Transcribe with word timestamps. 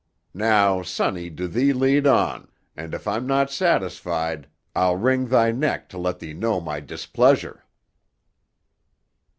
Now, 0.33 0.81
sonny, 0.81 1.29
do 1.29 1.47
thee 1.47 1.73
lead 1.73 2.07
on, 2.07 2.47
and 2.75 2.95
if 2.95 3.07
I'm 3.07 3.27
not 3.27 3.51
satisfied 3.51 4.47
I'll 4.75 4.95
wring 4.95 5.27
thy 5.27 5.51
neck 5.51 5.89
to 5.89 5.99
let 5.99 6.17
thee 6.17 6.33
know 6.33 6.59
my 6.59 6.79
displeasure." 6.79 7.63